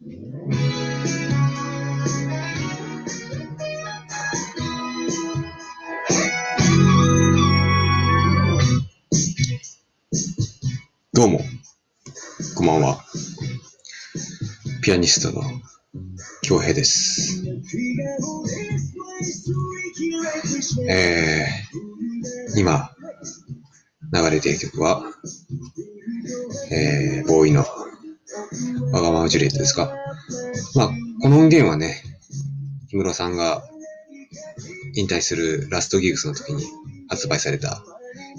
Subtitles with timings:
[0.00, 0.06] ど
[11.24, 11.40] うも、
[12.54, 13.04] こんばんは。
[14.82, 15.42] ピアニストの
[16.42, 17.44] 京平です。
[20.88, 22.94] えー、今、
[24.12, 25.02] 流れている曲は、
[26.70, 27.64] えー、ボーイの
[28.92, 29.92] わがままジュリエットですか。
[30.74, 30.90] まあ、
[31.22, 32.02] この音源はね、
[32.90, 33.62] 氷室さんが
[34.94, 36.64] 引退するラストギグスの時に
[37.08, 37.82] 発売された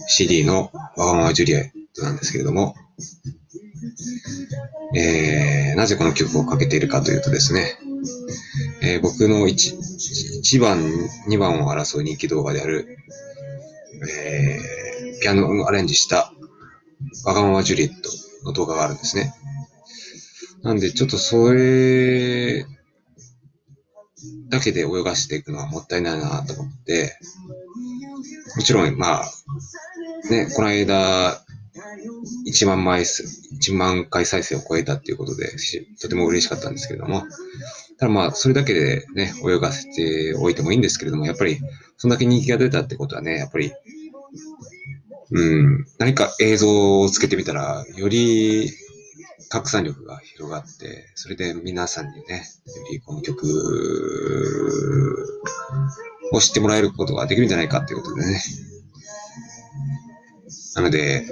[0.08, 2.76] CD のわがままジュリエットなんですけれども、
[4.96, 7.78] えー、なぜこの曲をかけているかというとですね、
[8.82, 9.52] えー僕の 1,
[10.42, 10.80] 1番、
[11.28, 12.98] 2番を争う人気動画である、
[14.02, 14.80] えー
[15.22, 16.32] ピアノをアレンジした
[17.26, 18.10] わがままジュリエット
[18.46, 19.34] の動画があるんですね。
[20.64, 22.66] なんで、ちょっとそれ
[24.50, 27.18] だけで泳がしていくのはもったいないなと思って、
[28.56, 29.26] もちろん、まあ、
[30.30, 31.42] ね、この間、
[32.48, 33.24] 1万枚す、
[33.56, 35.52] 1万回再生を超えたっていうことで、
[36.02, 37.24] とても嬉しかったんですけれども、
[37.98, 41.60] ただまあ、それだけでね、泳がせておいてもいいんですけれども、やっぱり、
[41.98, 43.72] そんだけ人気が出たってことはね、やっぱり、
[45.32, 48.72] うん、何か映像をつけてみたら、より
[49.50, 53.48] 拡散力が広がって、それで皆さんにね、よりこの曲
[56.32, 58.42] を知ってもらえることができるんじゃないかっていうことでね。
[60.76, 61.26] なので、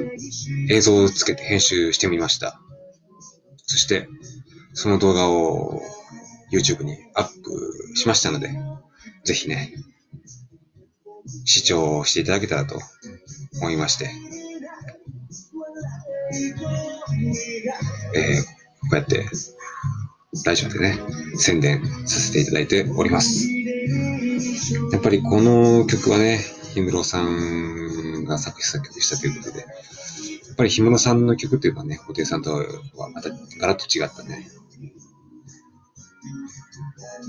[0.69, 2.59] 映像をつけて編集してみました。
[3.67, 4.09] そして、
[4.73, 5.81] その動画を
[6.51, 8.49] YouTube にアップしましたので、
[9.25, 9.73] ぜひね、
[11.45, 12.79] 視聴していただけたらと
[13.61, 14.09] 思いまして、
[18.15, 18.57] えー
[18.89, 19.25] こうやって、
[20.45, 20.97] ラジオでね、
[21.35, 23.47] 宣伝させていただいております。
[24.91, 26.39] やっぱりこの曲はね、
[26.73, 32.65] 氷室さんが作詞作曲したということで、やっぱり氷室さんの曲っていうのはね、布袋さんとは
[33.13, 33.29] また
[33.59, 34.47] ガラッと違ったね。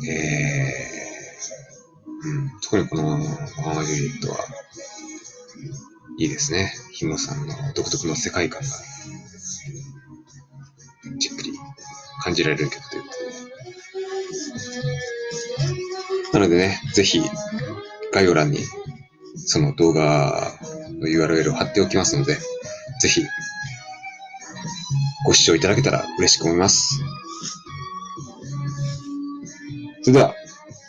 [0.08, 4.38] えー、うん、特にこのママジュリエットは、
[6.18, 6.72] いいですね。
[7.00, 8.68] 氷室さんの独特の世界観が、
[11.18, 11.52] じっくり
[12.22, 13.18] 感じられる曲ということ
[16.32, 16.38] で。
[16.38, 17.22] なのでね、ぜひ、
[18.12, 18.58] 概要欄に
[19.36, 20.58] その動画
[21.00, 22.36] の URL を貼っておきますので、
[23.00, 23.22] ぜひ、
[25.24, 27.00] ご視聴いただけたら嬉しく思います。
[30.02, 30.34] それでは、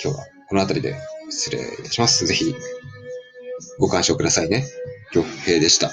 [0.04, 0.98] 今日はこの辺りで
[1.30, 2.26] 失礼いたします。
[2.26, 2.56] ぜひ、
[3.80, 4.66] ご鑑賞くださいね。
[5.12, 5.92] 京平でした。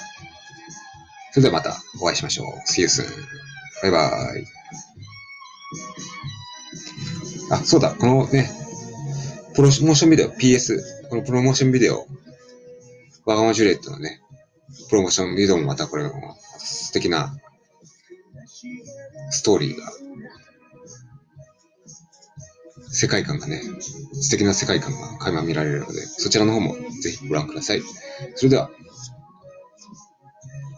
[1.37, 2.47] それではまたお会いしましょう。
[2.67, 3.05] See you soon.
[3.83, 4.47] バイバイ。
[7.51, 8.51] あ、そうだ、このね、
[9.55, 10.79] プロモーションビデオ、PS、
[11.11, 12.07] このプロモーションビデオ、
[13.27, 14.23] わがまジュレットのね、
[14.89, 17.37] プロモーションビデオもまたこれも素敵な
[19.29, 19.93] ストーリーが、
[22.89, 23.61] 世界観がね、
[24.15, 27.83] 素敵な世界観が垣間見られるので、そちらの方もぜひご覧ください。
[28.37, 28.71] それでは、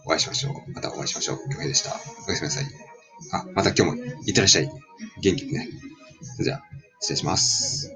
[0.09, 0.71] お会いしましょう。
[0.73, 1.37] またお会いしましょう。
[1.37, 1.91] 恭平でした。
[2.27, 2.65] おやすみなさい。
[3.31, 4.71] あ、また今日も、いってらっしゃい。
[5.21, 5.69] 元気にね。
[6.39, 6.63] じゃあ、
[6.99, 7.95] 失礼します。